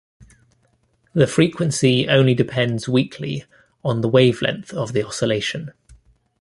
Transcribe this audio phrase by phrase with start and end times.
[1.13, 3.45] The frequency only depends weakly
[3.83, 5.73] on the wavelength of the oscillation.